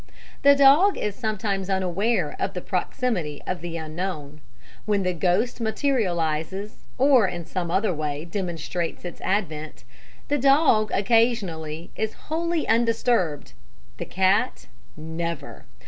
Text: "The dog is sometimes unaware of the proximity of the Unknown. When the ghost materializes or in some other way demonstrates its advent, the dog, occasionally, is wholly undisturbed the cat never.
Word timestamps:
"The 0.41 0.55
dog 0.55 0.97
is 0.97 1.13
sometimes 1.13 1.69
unaware 1.69 2.35
of 2.39 2.55
the 2.55 2.61
proximity 2.61 3.39
of 3.45 3.61
the 3.61 3.77
Unknown. 3.77 4.41
When 4.87 5.03
the 5.03 5.13
ghost 5.13 5.61
materializes 5.61 6.77
or 6.97 7.27
in 7.27 7.45
some 7.45 7.69
other 7.69 7.93
way 7.93 8.25
demonstrates 8.25 9.05
its 9.05 9.21
advent, 9.21 9.83
the 10.27 10.39
dog, 10.39 10.89
occasionally, 10.91 11.91
is 11.95 12.13
wholly 12.31 12.67
undisturbed 12.67 13.53
the 13.97 14.05
cat 14.05 14.65
never. 14.97 15.65